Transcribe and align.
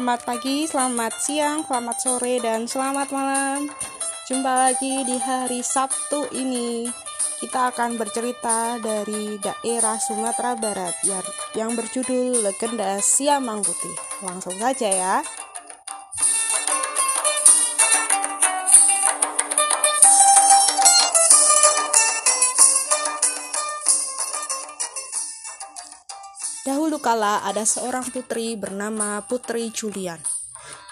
selamat 0.00 0.24
pagi, 0.24 0.64
selamat 0.64 1.12
siang, 1.20 1.60
selamat 1.60 1.96
sore, 2.00 2.40
dan 2.40 2.64
selamat 2.64 3.12
malam. 3.12 3.68
Jumpa 4.24 4.48
lagi 4.72 5.04
di 5.04 5.20
hari 5.20 5.60
Sabtu 5.60 6.24
ini. 6.40 6.88
Kita 7.36 7.68
akan 7.68 8.00
bercerita 8.00 8.80
dari 8.80 9.36
daerah 9.36 10.00
Sumatera 10.00 10.56
Barat 10.56 10.96
yang 11.52 11.76
berjudul 11.76 12.40
Legenda 12.40 12.96
Siamang 12.96 13.60
Putih. 13.60 13.92
Langsung 14.24 14.56
saja 14.56 14.88
ya. 14.88 15.16
Kala 27.00 27.40
ada 27.48 27.64
seorang 27.64 28.04
putri 28.12 28.60
bernama 28.60 29.24
Putri 29.24 29.72
Julian. 29.72 30.20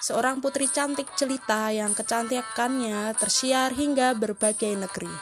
Seorang 0.01 0.41
putri 0.41 0.65
cantik 0.65 1.05
jelita 1.13 1.69
yang 1.69 1.93
kecantikannya 1.93 3.13
tersiar 3.13 3.77
hingga 3.77 4.17
berbagai 4.17 4.73
negeri. 4.73 5.13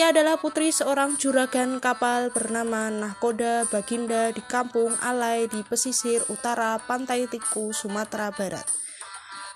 Ia 0.00 0.16
adalah 0.16 0.40
putri 0.40 0.72
seorang 0.72 1.20
juragan 1.20 1.76
kapal 1.76 2.32
bernama 2.32 2.88
Nahkoda 2.88 3.68
Baginda 3.68 4.32
di 4.32 4.40
kampung 4.40 4.96
Alai 5.04 5.44
di 5.44 5.60
pesisir 5.60 6.24
utara 6.32 6.80
Pantai 6.80 7.28
Tiku, 7.28 7.76
Sumatera 7.76 8.32
Barat. 8.32 8.64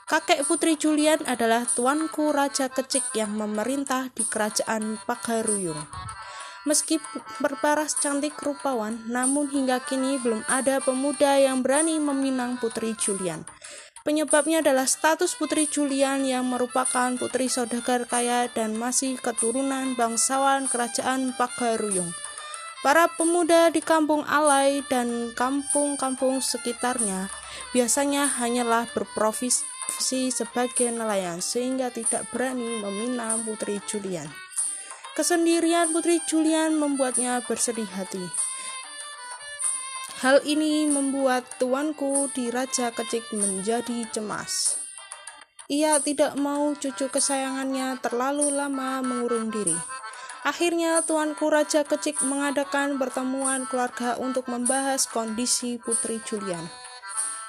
Kakek 0.04 0.44
Putri 0.44 0.76
Julian 0.76 1.24
adalah 1.24 1.64
tuanku 1.64 2.28
Raja 2.28 2.68
Kecik 2.68 3.08
yang 3.16 3.32
memerintah 3.32 4.12
di 4.12 4.28
kerajaan 4.28 5.00
Pagaruyung. 5.08 5.80
Meski 6.68 7.00
berparas 7.40 7.96
cantik 7.96 8.36
rupawan, 8.44 9.00
namun 9.08 9.48
hingga 9.48 9.80
kini 9.80 10.20
belum 10.20 10.44
ada 10.52 10.84
pemuda 10.84 11.40
yang 11.40 11.64
berani 11.64 11.96
meminang 11.96 12.60
Putri 12.60 12.92
Julian. 12.92 13.48
Penyebabnya 14.04 14.60
adalah 14.60 14.84
status 14.84 15.32
Putri 15.32 15.64
Julian 15.64 16.28
yang 16.28 16.44
merupakan 16.44 17.16
putri 17.16 17.48
saudagar 17.48 18.04
kaya 18.04 18.52
dan 18.52 18.76
masih 18.76 19.16
keturunan 19.16 19.96
bangsawan 19.96 20.68
kerajaan 20.68 21.32
Pagaruyung. 21.40 22.12
Para 22.84 23.08
pemuda 23.16 23.72
di 23.72 23.80
kampung 23.80 24.28
Alai 24.28 24.84
dan 24.92 25.32
kampung-kampung 25.32 26.44
sekitarnya 26.44 27.32
biasanya 27.72 28.28
hanyalah 28.28 28.84
berprofesi 28.92 30.28
sebagai 30.28 30.92
nelayan 30.92 31.40
sehingga 31.40 31.88
tidak 31.88 32.28
berani 32.28 32.84
meminang 32.84 33.40
Putri 33.48 33.80
Julian. 33.88 34.47
Kesendirian 35.18 35.90
Putri 35.90 36.22
Julian 36.30 36.78
membuatnya 36.78 37.42
bersedih 37.42 37.90
hati. 37.90 38.22
Hal 40.22 40.46
ini 40.46 40.86
membuat 40.86 41.42
tuanku 41.58 42.30
di 42.30 42.54
Raja 42.54 42.94
Kecik 42.94 43.34
menjadi 43.34 44.06
cemas. 44.14 44.78
Ia 45.66 45.98
tidak 45.98 46.38
mau 46.38 46.70
cucu 46.78 47.10
kesayangannya 47.10 47.98
terlalu 47.98 48.54
lama 48.54 49.02
mengurung 49.02 49.50
diri. 49.50 49.74
Akhirnya 50.46 51.02
tuanku 51.02 51.50
Raja 51.50 51.82
Kecik 51.82 52.22
mengadakan 52.22 52.94
pertemuan 52.94 53.66
keluarga 53.66 54.14
untuk 54.22 54.46
membahas 54.46 55.10
kondisi 55.10 55.82
Putri 55.82 56.22
Julian. 56.30 56.62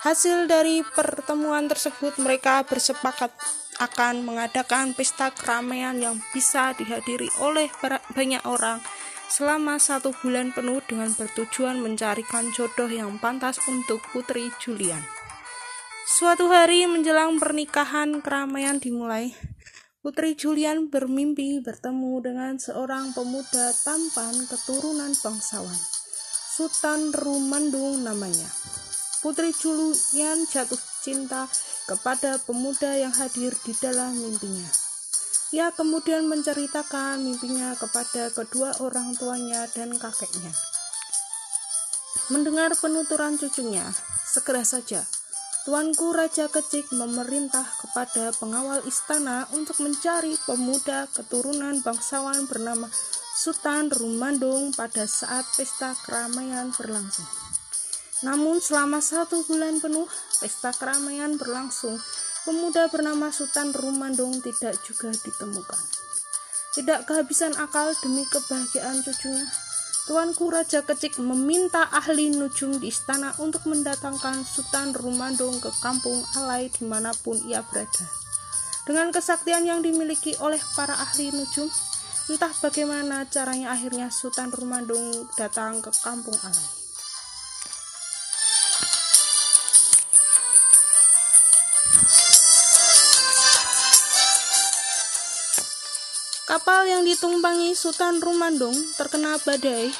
Hasil 0.01 0.49
dari 0.49 0.81
pertemuan 0.81 1.69
tersebut 1.69 2.17
mereka 2.17 2.65
bersepakat 2.65 3.29
akan 3.79 4.27
mengadakan 4.27 4.91
pesta 4.91 5.31
keramaian 5.31 5.95
yang 5.95 6.19
bisa 6.35 6.75
dihadiri 6.75 7.31
oleh 7.39 7.71
banyak 8.13 8.43
orang 8.43 8.83
selama 9.29 9.79
satu 9.79 10.11
bulan 10.19 10.51
penuh 10.51 10.83
dengan 10.83 11.13
bertujuan 11.15 11.79
mencarikan 11.79 12.49
jodoh 12.51 12.89
yang 12.89 13.15
pantas 13.21 13.61
untuk 13.69 14.03
Putri 14.11 14.51
Julian. 14.59 14.99
Suatu 16.09 16.49
hari 16.49 16.89
menjelang 16.89 17.37
pernikahan 17.37 18.19
keramaian 18.25 18.81
dimulai, 18.81 19.31
Putri 20.01 20.33
Julian 20.33 20.89
bermimpi 20.89 21.61
bertemu 21.61 22.13
dengan 22.25 22.53
seorang 22.57 23.13
pemuda 23.13 23.69
tampan 23.85 24.33
keturunan 24.49 25.13
bangsawan. 25.13 25.79
Sultan 26.59 27.13
Rumandung 27.13 28.03
namanya. 28.03 28.49
Putri 29.19 29.51
Julian 29.51 30.47
jatuh 30.47 30.79
cinta 31.03 31.45
kepada 31.87 32.39
pemuda 32.39 32.95
yang 32.95 33.11
hadir 33.11 33.51
di 33.67 33.75
dalam 33.75 34.15
mimpinya. 34.15 34.69
Ia 35.49 35.73
kemudian 35.73 36.29
menceritakan 36.29 37.25
mimpinya 37.25 37.73
kepada 37.75 38.29
kedua 38.29 38.77
orang 38.79 39.17
tuanya 39.17 39.65
dan 39.73 39.91
kakeknya. 39.97 40.53
Mendengar 42.29 42.77
penuturan 42.77 43.35
cucunya, 43.41 43.83
segera 44.29 44.61
saja 44.61 45.01
Tuanku 45.69 46.15
Raja 46.15 46.47
Kecik 46.47 46.89
memerintah 46.95 47.67
kepada 47.83 48.31
pengawal 48.39 48.79
istana 48.87 49.43
untuk 49.51 49.83
mencari 49.83 50.33
pemuda 50.47 51.05
keturunan 51.11 51.83
bangsawan 51.83 52.47
bernama 52.47 52.87
Sultan 53.37 53.91
Rumandung 53.91 54.71
pada 54.71 55.03
saat 55.03 55.43
pesta 55.59 55.93
keramaian 56.07 56.71
berlangsung. 56.71 57.48
Namun 58.19 58.59
selama 58.59 58.99
satu 58.99 59.47
bulan 59.47 59.79
penuh 59.79 60.07
pesta 60.43 60.75
keramaian 60.75 61.39
berlangsung, 61.39 61.95
pemuda 62.43 62.91
bernama 62.91 63.31
Sultan 63.31 63.71
Rumandong 63.71 64.43
tidak 64.43 64.75
juga 64.83 65.15
ditemukan. 65.15 65.81
Tidak 66.75 67.07
kehabisan 67.07 67.55
akal 67.55 67.95
demi 68.03 68.27
kebahagiaan 68.27 69.01
cucunya, 69.01 69.47
Tuanku 70.09 70.49
Raja 70.49 70.81
Kecik 70.81 71.21
meminta 71.21 71.85
ahli 71.85 72.33
nujum 72.33 72.81
di 72.81 72.89
istana 72.89 73.29
untuk 73.37 73.69
mendatangkan 73.69 74.41
Sultan 74.41 74.89
Rumandong 74.89 75.61
ke 75.61 75.69
kampung 75.85 76.25
Alai 76.33 76.73
di 76.73 76.89
mana 76.89 77.13
pun 77.13 77.37
ia 77.45 77.61
berada. 77.61 78.09
Dengan 78.89 79.13
kesaktian 79.13 79.69
yang 79.69 79.85
dimiliki 79.85 80.33
oleh 80.41 80.57
para 80.73 80.97
ahli 80.97 81.29
nujum, 81.29 81.69
entah 82.25 82.49
bagaimana 82.57 83.29
caranya 83.29 83.69
akhirnya 83.77 84.09
Sultan 84.09 84.49
Rumandong 84.49 85.29
datang 85.37 85.77
ke 85.77 85.93
kampung 86.01 86.33
Alai. 86.41 86.78
Kapal 96.49 96.89
yang 96.89 97.05
ditumpangi 97.05 97.77
Sultan 97.77 98.17
Rumandong 98.17 98.73
terkena 98.97 99.37
badai 99.37 99.93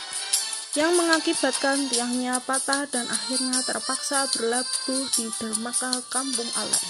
yang 0.74 0.98
mengakibatkan 0.98 1.86
tiangnya 1.94 2.42
patah 2.42 2.90
dan 2.90 3.06
akhirnya 3.06 3.62
terpaksa 3.62 4.26
berlabuh 4.34 5.06
di 5.14 5.30
dermaga 5.38 5.94
kampung 6.10 6.50
Alai. 6.58 6.90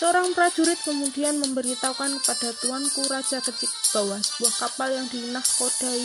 Seorang 0.00 0.32
prajurit 0.32 0.80
kemudian 0.80 1.36
memberitahukan 1.44 2.24
kepada 2.24 2.56
tuanku 2.56 3.04
Raja 3.04 3.44
Kecik 3.44 3.68
bahwa 3.92 4.16
sebuah 4.16 4.54
kapal 4.64 4.96
yang 4.96 5.04
dinahkodai 5.12 6.00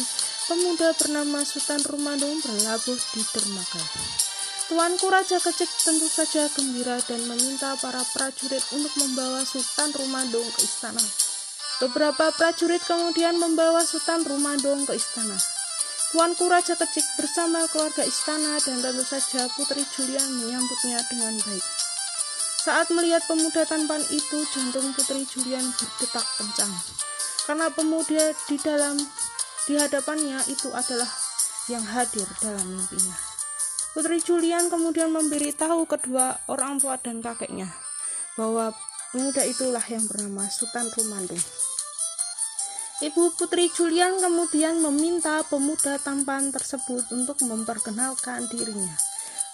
pemuda 0.51 0.91
bernama 0.99 1.47
Sultan 1.47 1.79
Rumandong 1.79 2.43
berlabuh 2.43 2.99
di 3.15 3.23
dermaga. 3.23 3.83
Tuanku 4.67 5.07
Raja 5.07 5.39
Kecik 5.39 5.71
tentu 5.79 6.11
saja 6.11 6.51
gembira 6.51 6.99
dan 7.07 7.23
meminta 7.23 7.79
para 7.79 8.03
prajurit 8.11 8.67
untuk 8.75 8.91
membawa 8.99 9.47
Sultan 9.47 9.95
Rumandong 9.95 10.51
ke 10.59 10.67
istana. 10.67 11.34
Beberapa 11.75 12.31
prajurit 12.31 12.79
kemudian 12.87 13.35
membawa 13.35 13.83
Sultan 13.83 14.23
Rumandong 14.23 14.87
ke 14.87 14.95
istana. 14.95 15.35
Tuanku 16.15 16.47
Raja 16.47 16.79
Kecik 16.79 17.03
bersama 17.19 17.67
keluarga 17.67 18.07
istana 18.07 18.55
dan 18.63 18.79
tentu 18.79 19.03
saja 19.03 19.51
Putri 19.51 19.83
Julian 19.91 20.23
menyambutnya 20.39 21.03
dengan 21.11 21.35
baik. 21.35 21.65
Saat 22.63 22.87
melihat 22.95 23.27
pemuda 23.27 23.67
tampan 23.67 23.99
itu, 24.07 24.39
jantung 24.55 24.95
Putri 24.95 25.27
Julian 25.27 25.67
berdetak 25.75 26.23
kencang. 26.39 26.71
Karena 27.43 27.67
pemuda 27.67 28.31
di 28.47 28.55
dalam 28.63 28.95
di 29.67 29.75
hadapannya 29.75 30.39
itu 30.47 30.71
adalah 30.71 31.11
yang 31.67 31.83
hadir 31.83 32.25
dalam 32.39 32.63
mimpinya. 32.71 33.19
Putri 33.91 34.23
Julian 34.23 34.71
kemudian 34.71 35.11
memberitahu 35.11 35.83
kedua 35.83 36.39
orang 36.47 36.79
tua 36.79 36.95
dan 36.95 37.19
kakeknya 37.19 37.67
bahwa 38.39 38.71
pemuda 39.15 39.47
itulah 39.47 39.79
yang 39.87 40.03
bernama 40.11 40.43
Sultan 40.51 40.91
Rumandung. 40.91 41.39
Ibu 42.99 43.31
Putri 43.39 43.71
Julian 43.71 44.19
kemudian 44.19 44.83
meminta 44.83 45.39
pemuda 45.47 45.95
tampan 46.03 46.51
tersebut 46.51 47.07
untuk 47.15 47.39
memperkenalkan 47.47 48.43
dirinya. 48.51 48.91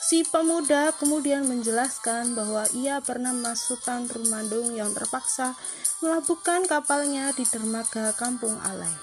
Si 0.01 0.25
pemuda 0.25 0.89
kemudian 0.97 1.45
menjelaskan 1.45 2.33
bahwa 2.33 2.65
ia 2.73 3.05
pernah 3.05 3.37
masuk 3.37 3.77
Sultan 3.77 4.09
Rumandung 4.09 4.73
yang 4.73 4.97
terpaksa 4.97 5.53
melabuhkan 6.01 6.65
kapalnya 6.65 7.29
di 7.37 7.45
dermaga 7.45 8.17
Kampung 8.17 8.57
Alai. 8.65 8.97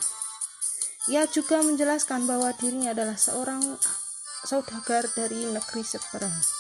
Ia 1.07 1.31
juga 1.31 1.63
menjelaskan 1.63 2.27
bahwa 2.27 2.51
dirinya 2.59 2.99
adalah 2.99 3.15
seorang 3.15 3.63
saudagar 4.43 5.07
dari 5.15 5.47
negeri 5.55 5.87
seberang. 5.87 6.58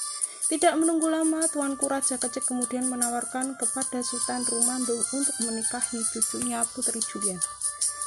Tidak 0.48 0.80
menunggu 0.80 1.12
lama, 1.12 1.44
Tuanku 1.44 1.92
Raja 1.92 2.16
Kecil 2.16 2.40
kemudian 2.40 2.88
menawarkan 2.88 3.60
kepada 3.60 4.00
Sultan 4.00 4.48
Rumandung 4.48 4.96
untuk 5.12 5.36
menikahi 5.44 6.00
cucunya 6.00 6.64
Putri 6.72 7.04
Julian. 7.04 7.36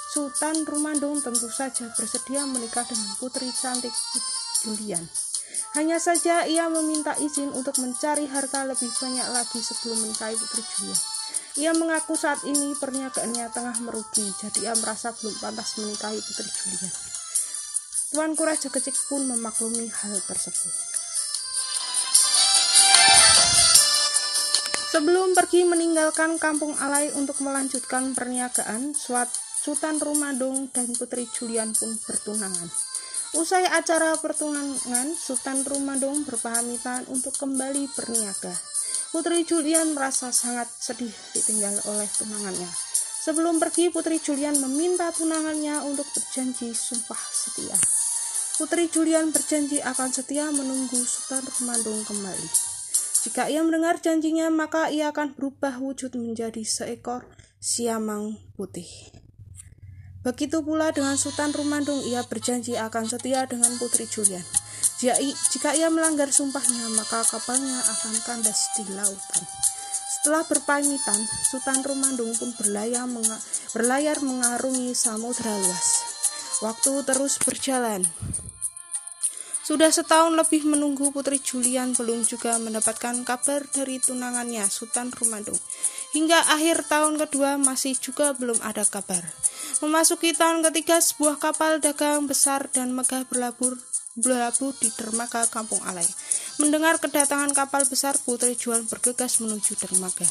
Sultan 0.09 0.65
Rumandung 0.65 1.21
tentu 1.21 1.53
saja 1.53 1.93
bersedia 1.93 2.49
menikah 2.49 2.81
dengan 2.89 3.13
putri 3.21 3.45
cantik 3.53 3.93
Julian. 4.65 5.05
Hanya 5.77 6.01
saja 6.01 6.49
ia 6.49 6.65
meminta 6.65 7.13
izin 7.21 7.53
untuk 7.53 7.77
mencari 7.77 8.25
harta 8.25 8.65
lebih 8.65 8.89
banyak 8.89 9.27
lagi 9.29 9.61
sebelum 9.61 10.01
menikahi 10.01 10.33
Putri 10.33 10.65
Julian. 10.65 10.99
Ia 11.61 11.71
mengaku 11.77 12.17
saat 12.17 12.41
ini 12.49 12.73
perniagaannya 12.73 13.53
tengah 13.53 13.77
merugi, 13.85 14.25
jadi 14.41 14.65
ia 14.65 14.73
merasa 14.81 15.13
belum 15.13 15.37
pantas 15.37 15.77
menikahi 15.77 16.17
Putri 16.17 16.49
Julian. 16.49 16.93
Tuanku 18.17 18.41
Raja 18.49 18.73
Kecil 18.73 18.97
pun 19.05 19.29
memaklumi 19.29 19.93
hal 19.93 20.17
tersebut. 20.25 20.73
Sebelum 24.91 25.31
pergi 25.31 25.63
meninggalkan 25.63 26.35
kampung 26.35 26.75
Alai 26.75 27.15
untuk 27.15 27.39
melanjutkan 27.39 28.11
perniagaan, 28.11 28.91
Sultan 28.91 30.03
Rumadung 30.03 30.67
dan 30.75 30.91
Putri 30.91 31.23
Julian 31.31 31.71
pun 31.71 31.95
bertunangan. 31.95 32.67
Usai 33.31 33.63
acara 33.71 34.19
pertunangan, 34.19 35.15
Sultan 35.15 35.63
Rumadung 35.63 36.27
berpamitan 36.27 37.07
untuk 37.07 37.31
kembali 37.39 37.87
berniaga. 37.95 38.51
Putri 39.15 39.47
Julian 39.47 39.95
merasa 39.95 40.35
sangat 40.35 40.67
sedih 40.67 41.15
ditinggal 41.39 41.87
oleh 41.87 42.11
tunangannya. 42.11 42.67
Sebelum 43.23 43.63
pergi, 43.63 43.95
Putri 43.95 44.19
Julian 44.19 44.59
meminta 44.59 45.07
tunangannya 45.15 45.87
untuk 45.87 46.11
berjanji 46.11 46.75
sumpah 46.75 47.23
setia. 47.31 47.79
Putri 48.59 48.91
Julian 48.91 49.31
berjanji 49.31 49.79
akan 49.79 50.11
setia 50.11 50.51
menunggu 50.51 50.99
Sultan 50.99 51.47
Rumadung 51.47 52.03
kembali. 52.03 52.80
Jika 53.21 53.53
ia 53.53 53.61
mendengar 53.61 54.01
janjinya, 54.01 54.49
maka 54.49 54.89
ia 54.89 55.13
akan 55.13 55.37
berubah 55.37 55.77
wujud 55.77 56.17
menjadi 56.17 56.65
seekor 56.65 57.29
siamang 57.61 58.41
putih. 58.57 58.89
Begitu 60.25 60.61
pula 60.61 60.89
dengan 60.89 61.17
Sultan 61.17 61.53
Rumandung, 61.53 62.01
ia 62.05 62.25
berjanji 62.25 62.77
akan 62.77 63.09
setia 63.09 63.45
dengan 63.45 63.73
Putri 63.77 64.05
Julian. 64.09 64.45
Jika 65.53 65.73
ia 65.73 65.89
melanggar 65.89 66.29
sumpahnya, 66.29 66.93
maka 66.93 67.25
kapalnya 67.25 67.81
akan 67.89 68.13
kandas 68.21 68.69
di 68.77 68.85
lautan. 68.93 69.43
Setelah 70.21 70.45
berpamitan, 70.45 71.17
Sultan 71.49 71.81
Rumandung 71.81 72.37
pun 72.37 72.53
berlayar, 72.53 73.09
berlayar 73.73 74.21
mengarungi 74.21 74.93
samudera 74.93 75.57
luas. 75.57 75.89
Waktu 76.61 77.01
terus 77.01 77.41
berjalan. 77.41 78.05
Sudah 79.71 79.87
setahun 79.87 80.35
lebih 80.35 80.67
menunggu 80.67 81.15
Putri 81.15 81.39
Julian 81.39 81.95
belum 81.95 82.27
juga 82.27 82.59
mendapatkan 82.59 83.23
kabar 83.23 83.63
dari 83.71 84.03
tunangannya 84.03 84.67
Sultan 84.67 85.15
Rumandung. 85.15 85.55
Hingga 86.11 86.51
akhir 86.51 86.91
tahun 86.91 87.15
kedua 87.15 87.55
masih 87.55 87.95
juga 87.95 88.35
belum 88.35 88.59
ada 88.67 88.83
kabar. 88.83 89.23
Memasuki 89.79 90.35
tahun 90.35 90.67
ketiga 90.67 90.99
sebuah 90.99 91.39
kapal 91.39 91.79
dagang 91.79 92.27
besar 92.27 92.67
dan 92.75 92.91
megah 92.91 93.23
berlabuh 93.31 93.79
berlabuh 94.19 94.75
di 94.75 94.91
dermaga 94.91 95.47
Kampung 95.47 95.79
Alai. 95.87 96.03
Mendengar 96.59 96.99
kedatangan 96.99 97.55
kapal 97.55 97.87
besar, 97.87 98.19
Putri 98.19 98.59
Julian 98.59 98.83
bergegas 98.91 99.39
menuju 99.39 99.79
dermaga. 99.79 100.27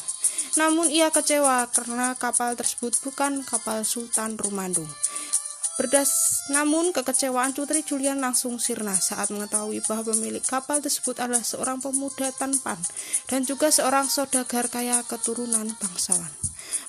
Namun 0.61 0.93
ia 0.93 1.09
kecewa 1.09 1.65
karena 1.73 2.13
kapal 2.13 2.53
tersebut 2.53 2.93
bukan 3.01 3.41
kapal 3.41 3.81
Sultan 3.81 4.37
Rumandung. 4.37 4.85
Berdas, 5.81 6.45
namun 6.53 6.93
kekecewaan 6.93 7.57
Putri 7.57 7.81
Julian 7.81 8.21
langsung 8.21 8.61
sirna 8.61 8.93
saat 8.93 9.33
mengetahui 9.33 9.81
bahwa 9.89 10.13
pemilik 10.13 10.45
kapal 10.45 10.77
tersebut 10.77 11.17
adalah 11.17 11.41
seorang 11.41 11.81
pemuda 11.81 12.29
tampan 12.37 12.77
dan 13.25 13.41
juga 13.49 13.73
seorang 13.73 14.05
saudagar 14.05 14.69
kaya 14.69 15.01
keturunan 15.01 15.65
bangsawan. 15.81 16.29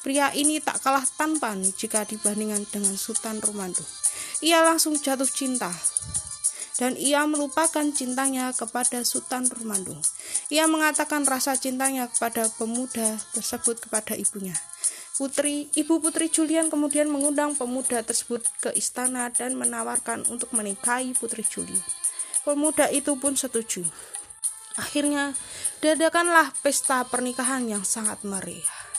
Pria 0.05 0.29
ini 0.37 0.61
tak 0.61 0.85
kalah 0.85 1.09
tampan 1.17 1.65
jika 1.73 2.05
dibandingkan 2.05 2.69
dengan 2.69 2.93
Sultan 3.00 3.41
Romando. 3.41 3.81
Ia 4.44 4.61
langsung 4.61 5.00
jatuh 5.00 5.25
cinta 5.25 5.73
dan 6.81 6.97
ia 6.97 7.25
melupakan 7.29 7.85
cintanya 7.93 8.53
kepada 8.57 9.05
Sultan 9.05 9.49
Romando. 9.49 9.97
Ia 10.49 10.65
mengatakan 10.65 11.29
rasa 11.29 11.57
cintanya 11.57 12.09
kepada 12.09 12.49
pemuda 12.57 13.21
tersebut 13.37 13.85
kepada 13.89 14.17
ibunya. 14.17 14.57
Putri, 15.13 15.69
Ibu 15.77 16.01
Putri 16.01 16.33
Julian 16.33 16.73
kemudian 16.73 17.13
mengundang 17.13 17.53
pemuda 17.53 18.01
tersebut 18.01 18.43
ke 18.65 18.73
istana 18.73 19.29
dan 19.29 19.55
menawarkan 19.61 20.25
untuk 20.33 20.51
menikahi 20.57 21.13
Putri 21.13 21.45
Julian. 21.45 21.85
Pemuda 22.43 22.89
itu 22.89 23.15
pun 23.21 23.37
setuju. 23.37 23.85
Akhirnya, 24.81 25.37
diadakanlah 25.85 26.51
pesta 26.65 27.05
pernikahan 27.05 27.69
yang 27.69 27.85
sangat 27.85 28.25
meriah. 28.25 28.92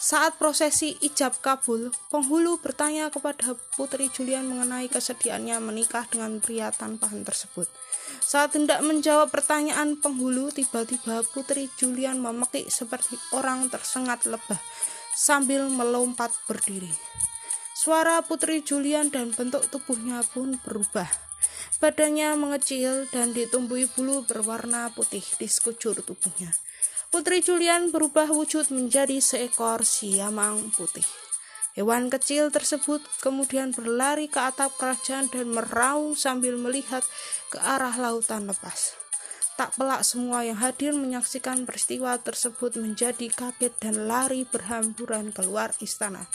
Saat 0.00 0.40
prosesi 0.40 0.96
ijab 1.04 1.44
kabul, 1.44 1.92
penghulu 2.08 2.56
bertanya 2.56 3.12
kepada 3.12 3.52
Putri 3.76 4.08
Julian 4.08 4.48
mengenai 4.48 4.88
kesediaannya 4.88 5.60
menikah 5.60 6.08
dengan 6.08 6.40
pria 6.40 6.72
tanpahan 6.72 7.20
tersebut. 7.20 7.68
Saat 8.24 8.56
hendak 8.56 8.80
menjawab 8.80 9.28
pertanyaan 9.28 10.00
penghulu, 10.00 10.48
tiba-tiba 10.56 11.20
Putri 11.36 11.68
Julian 11.76 12.16
memekik 12.16 12.72
seperti 12.72 13.20
orang 13.36 13.68
tersengat 13.68 14.24
lebah 14.24 14.56
sambil 15.12 15.68
melompat 15.68 16.32
berdiri. 16.48 16.96
Suara 17.76 18.24
Putri 18.24 18.64
Julian 18.64 19.12
dan 19.12 19.36
bentuk 19.36 19.68
tubuhnya 19.68 20.24
pun 20.32 20.56
berubah. 20.64 21.12
Badannya 21.76 22.40
mengecil 22.40 23.04
dan 23.12 23.36
ditumbuhi 23.36 23.84
bulu 23.84 24.24
berwarna 24.24 24.88
putih 24.96 25.24
di 25.36 25.44
sekujur 25.44 26.00
tubuhnya. 26.00 26.56
Putri 27.10 27.42
Julian 27.42 27.90
berubah 27.90 28.30
wujud 28.30 28.70
menjadi 28.70 29.18
seekor 29.18 29.82
siamang 29.82 30.70
putih. 30.70 31.02
Hewan 31.74 32.06
kecil 32.06 32.54
tersebut 32.54 33.02
kemudian 33.18 33.74
berlari 33.74 34.30
ke 34.30 34.38
atap 34.38 34.78
kerajaan 34.78 35.26
dan 35.26 35.50
meraung 35.50 36.14
sambil 36.14 36.54
melihat 36.54 37.02
ke 37.50 37.58
arah 37.58 37.98
lautan 37.98 38.46
lepas. 38.46 38.94
Tak 39.58 39.74
pelak 39.74 40.06
semua 40.06 40.46
yang 40.46 40.62
hadir 40.62 40.94
menyaksikan 40.94 41.66
peristiwa 41.66 42.14
tersebut 42.22 42.78
menjadi 42.78 43.26
kaget 43.26 43.74
dan 43.82 44.06
lari 44.06 44.46
berhamburan 44.46 45.34
keluar 45.34 45.74
istana. 45.82 46.30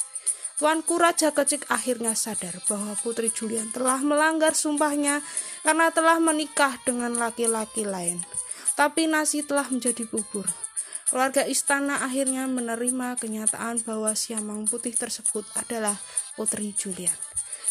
Tuanku 0.59 0.99
Raja 0.99 1.31
Kecik 1.31 1.71
akhirnya 1.71 2.19
sadar 2.19 2.59
bahwa 2.67 2.99
Putri 2.99 3.31
Julian 3.31 3.71
telah 3.71 4.03
melanggar 4.03 4.51
sumpahnya 4.51 5.23
karena 5.63 5.87
telah 5.95 6.19
menikah 6.19 6.75
dengan 6.83 7.15
laki-laki 7.15 7.87
lain. 7.87 8.19
Tapi 8.75 9.07
nasi 9.07 9.39
telah 9.39 9.71
menjadi 9.71 10.03
bubur. 10.03 10.64
Keluarga 11.05 11.45
istana 11.45 12.01
akhirnya 12.01 12.49
menerima 12.49 13.21
kenyataan 13.21 13.85
bahwa 13.85 14.17
Siamang 14.17 14.65
Putih 14.65 14.97
tersebut 14.97 15.45
adalah 15.53 15.93
Putri 16.33 16.73
Julian. 16.73 17.13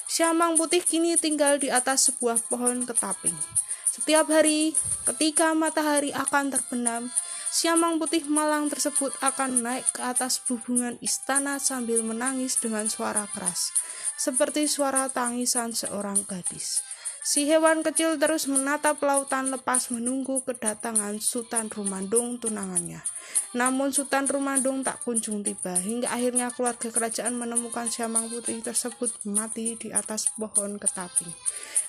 Siamang 0.07 0.55
Putih 0.55 0.87
kini 0.87 1.19
tinggal 1.19 1.59
di 1.59 1.67
atas 1.67 2.07
sebuah 2.15 2.39
pohon 2.47 2.87
ketaping. 2.87 3.35
Setiap 3.91 4.31
hari, 4.31 4.79
ketika 5.03 5.51
matahari 5.51 6.15
akan 6.15 6.55
terbenam, 6.55 7.11
Siamang 7.51 7.99
Putih 7.99 8.23
malang 8.27 8.71
tersebut 8.71 9.11
akan 9.19 9.67
naik 9.67 9.87
ke 9.91 10.03
atas 10.03 10.39
hubungan 10.47 10.95
istana 11.03 11.59
sambil 11.59 12.07
menangis 12.07 12.59
dengan 12.63 12.87
suara 12.87 13.27
keras, 13.31 13.75
seperti 14.15 14.71
suara 14.71 15.11
tangisan 15.11 15.75
seorang 15.75 16.23
gadis. 16.27 16.87
Si 17.25 17.49
hewan 17.49 17.81
kecil 17.81 18.21
terus 18.21 18.45
menatap 18.45 19.01
lautan 19.01 19.49
lepas 19.49 19.89
menunggu 19.89 20.45
kedatangan 20.45 21.17
Sultan 21.25 21.73
Rumandung 21.73 22.37
tunangannya. 22.37 23.01
Namun 23.57 23.97
Sultan 23.97 24.29
Rumandung 24.29 24.85
tak 24.85 25.01
kunjung 25.09 25.41
tiba 25.41 25.73
hingga 25.73 26.13
akhirnya 26.13 26.53
keluarga 26.53 26.93
kerajaan 26.93 27.33
menemukan 27.41 27.89
siamang 27.89 28.29
putri 28.29 28.61
tersebut 28.61 29.09
mati 29.25 29.73
di 29.81 29.89
atas 29.89 30.37
pohon 30.37 30.77
ketaping. 30.77 31.33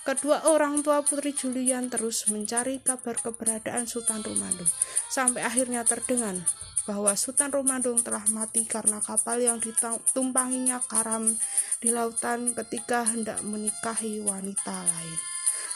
Kedua 0.06 0.46
orang 0.46 0.86
tua 0.86 1.02
Putri 1.02 1.34
Julian 1.34 1.90
terus 1.90 2.30
mencari 2.30 2.78
kabar 2.78 3.18
keberadaan 3.18 3.90
Sultan 3.90 4.22
Rumandung 4.22 4.70
sampai 5.10 5.42
akhirnya 5.42 5.82
terdengar 5.82 6.38
bahwa 6.86 7.18
Sultan 7.18 7.50
Rumandung 7.50 8.06
telah 8.06 8.22
mati 8.30 8.70
karena 8.70 9.02
kapal 9.02 9.42
yang 9.42 9.58
ditumpanginya 9.58 10.78
karam 10.86 11.34
di 11.82 11.90
lautan 11.90 12.54
ketika 12.54 13.02
hendak 13.10 13.42
menikahi 13.42 14.22
wanita 14.22 14.86
lain. 14.86 15.18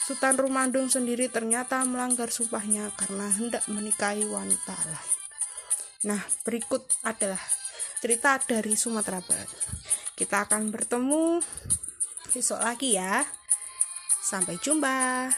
Sultan 0.05 0.37
Rumandung 0.37 0.93
sendiri 0.93 1.25
ternyata 1.33 1.81
melanggar 1.89 2.29
sumpahnya 2.29 2.93
karena 2.93 3.33
hendak 3.33 3.65
menikahi 3.65 4.29
wanita 4.29 4.77
lain. 4.77 5.17
Nah, 6.05 6.21
berikut 6.45 6.85
adalah 7.01 7.41
cerita 7.97 8.37
dari 8.45 8.77
Sumatera 8.77 9.19
Barat. 9.25 9.49
Kita 10.13 10.45
akan 10.45 10.69
bertemu 10.69 11.41
besok 12.29 12.61
lagi 12.61 12.93
ya. 12.95 13.25
Sampai 14.29 14.61
jumpa. 14.61 15.33